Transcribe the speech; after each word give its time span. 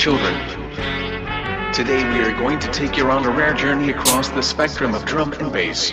Children. 0.00 0.32
Today 1.74 2.02
we 2.10 2.20
are 2.24 2.32
going 2.38 2.58
to 2.60 2.72
take 2.72 2.96
you 2.96 3.10
on 3.10 3.26
a 3.26 3.30
rare 3.30 3.52
journey 3.52 3.90
across 3.90 4.30
the 4.30 4.40
spectrum 4.42 4.94
of 4.94 5.04
drum 5.04 5.34
and 5.34 5.52
bass. 5.52 5.90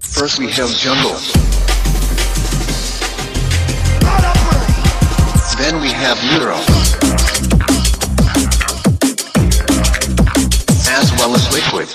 First 0.00 0.38
we 0.38 0.50
have 0.50 0.68
jungle. 0.76 1.16
Then 5.56 5.80
we 5.80 5.88
have 5.88 6.22
neutral. 6.28 6.60
As 10.92 11.10
well 11.16 11.34
as 11.34 11.50
liquid. 11.50 11.88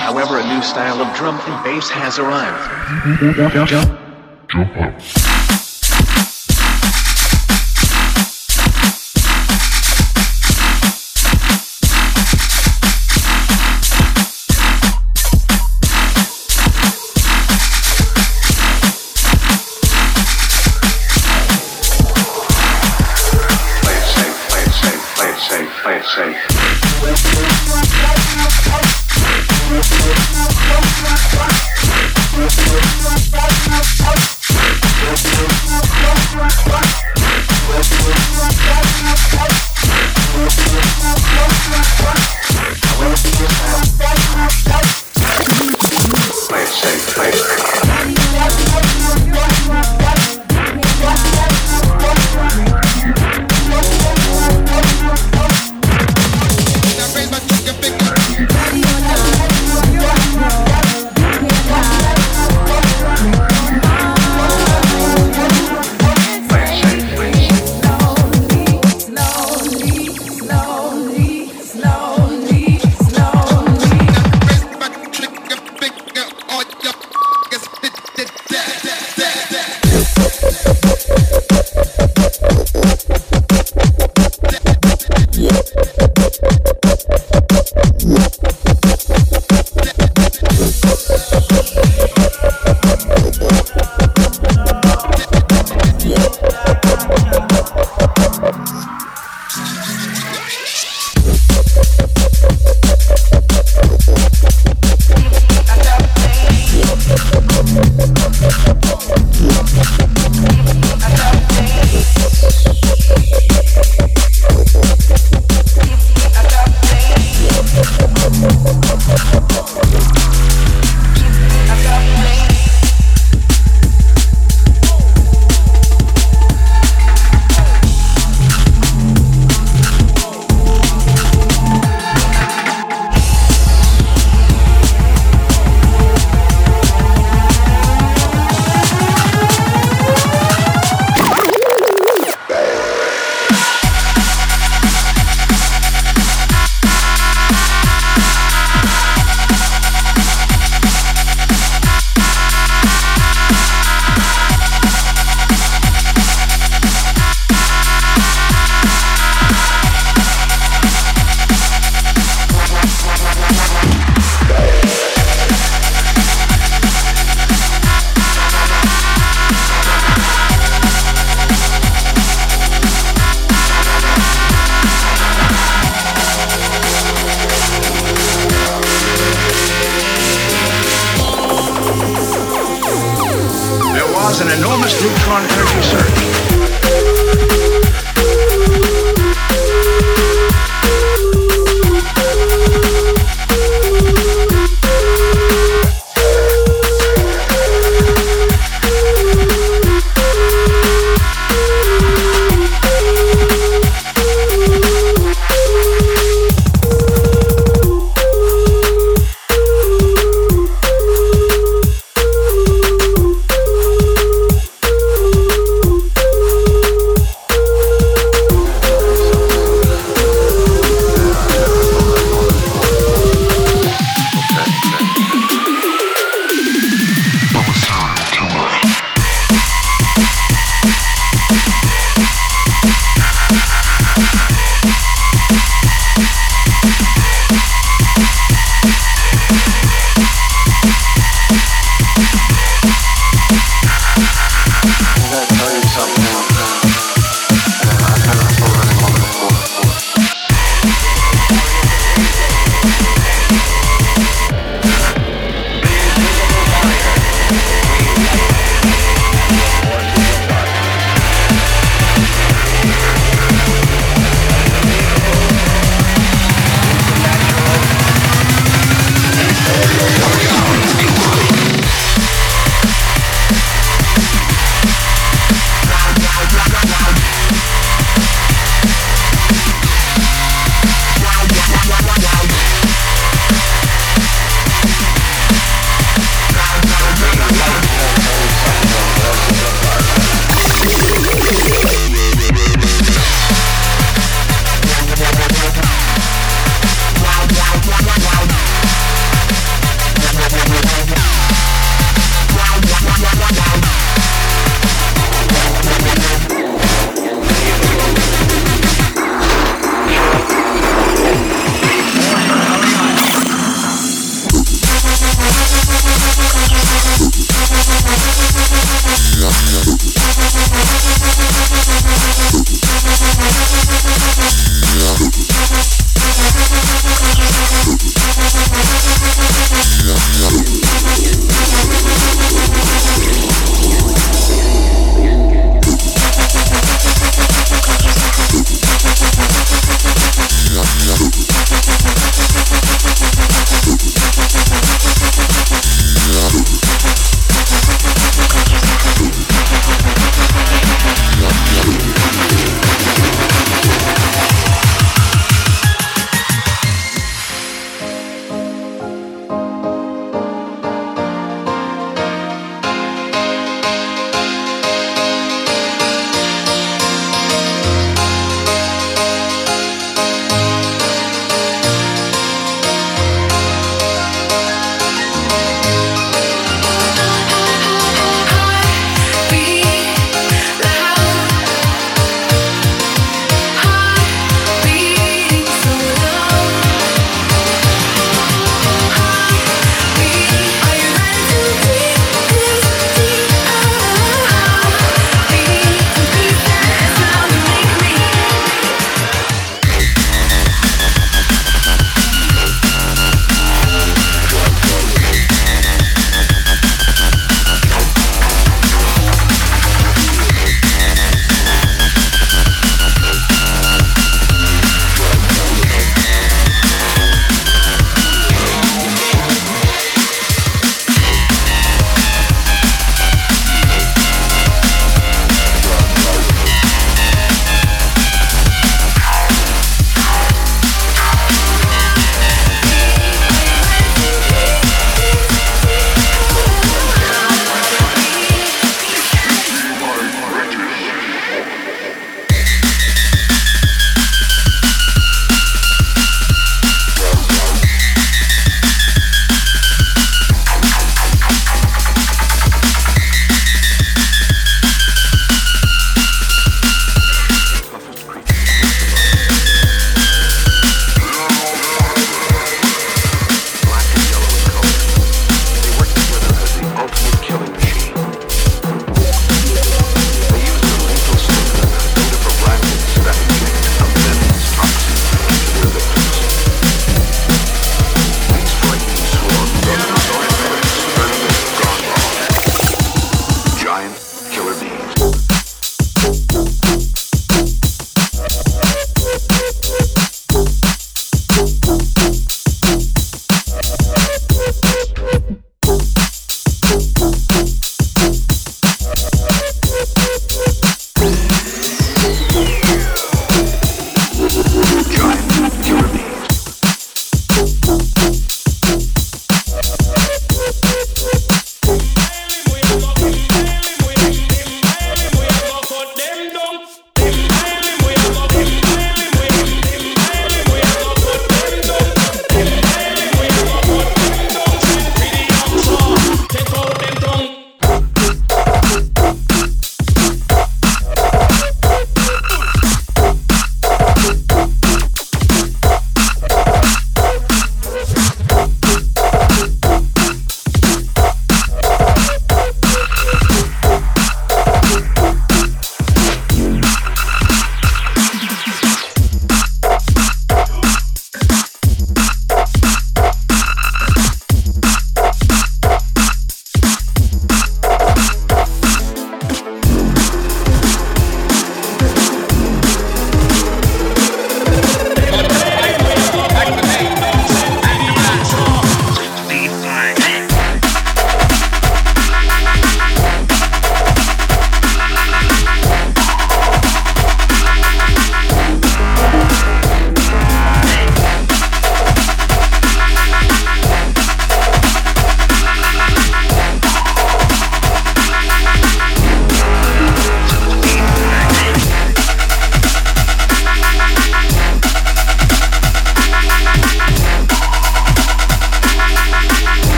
However, 0.00 0.38
a 0.38 0.46
new 0.54 0.62
style 0.62 1.00
of 1.00 1.16
drum 1.16 1.40
and 1.46 1.64
bass 1.64 1.88
has 1.88 2.18
arrived. 2.18 4.03
Jump 4.54 4.76
up. 4.76 5.23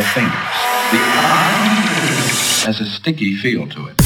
of 0.00 0.06
fingers. 0.06 0.32
The 0.92 0.98
odd 0.98 1.90
has 2.64 2.80
a 2.80 2.86
sticky 2.86 3.36
feel 3.36 3.68
to 3.68 3.88
it. 3.88 4.00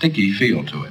Sticky 0.00 0.32
feel 0.32 0.64
to 0.64 0.84
it. 0.84 0.90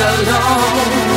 alone. 0.00 1.13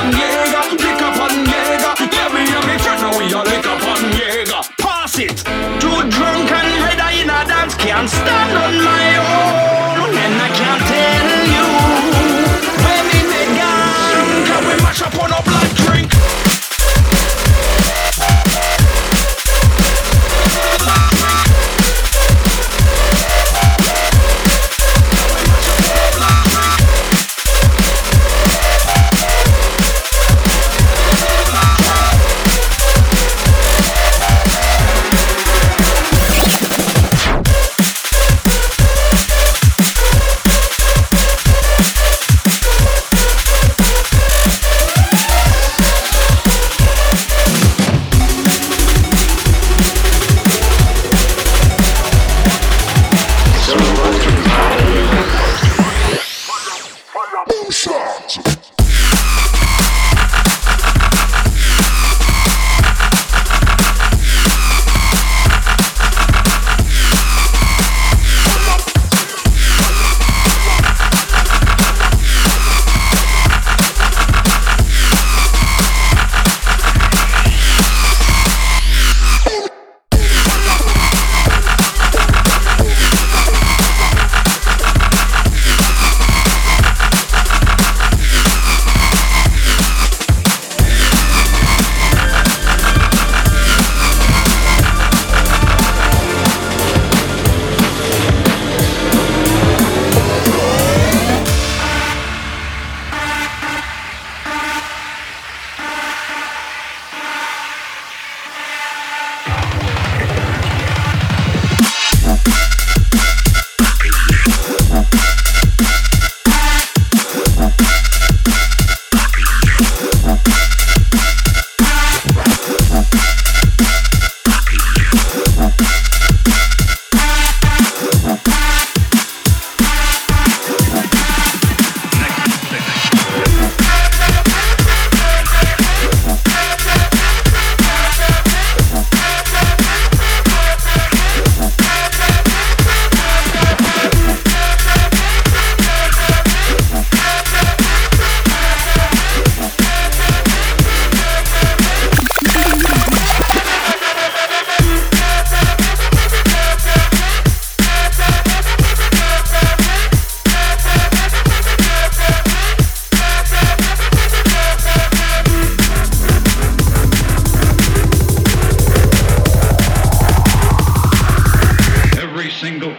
관계 0.00 0.29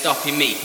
stopping 0.01 0.35
me. 0.35 0.57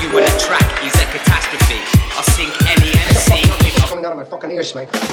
You 0.00 0.08
a 0.24 0.38
track 0.38 0.82
is 0.82 0.94
a 0.94 1.04
catastrophe. 1.12 1.80
I 2.16 2.22
sink 2.32 2.62
any 2.62 2.92
my 3.14 3.74
coming 3.88 4.06
out 4.06 4.12
of 4.12 4.16
my 4.16 4.24
fucking 4.24 4.52
ears, 4.52 4.74
mate. 4.74 5.07